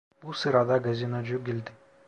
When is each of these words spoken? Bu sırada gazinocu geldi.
Bu 0.23 0.33
sırada 0.33 0.77
gazinocu 0.77 1.43
geldi. 1.45 1.71